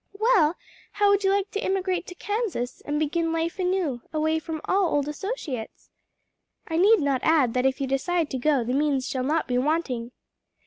"Well, 0.17 0.55
how 0.93 1.09
would 1.09 1.23
you 1.23 1.29
like 1.29 1.51
to 1.51 1.59
emigrate 1.59 2.07
to 2.07 2.15
Kansas 2.15 2.81
and 2.85 2.97
begin 2.97 3.31
life 3.31 3.59
anew; 3.59 4.01
away 4.11 4.39
from 4.39 4.59
all 4.65 4.95
old 4.95 5.07
associates? 5.07 5.91
I 6.67 6.77
need 6.77 7.01
not 7.01 7.21
add 7.23 7.53
that 7.53 7.67
if 7.67 7.79
you 7.79 7.85
decide 7.85 8.31
to 8.31 8.39
go 8.39 8.63
the 8.63 8.73
means 8.73 9.07
shall 9.07 9.21
not 9.23 9.47
be 9.47 9.59
wanting." 9.59 10.11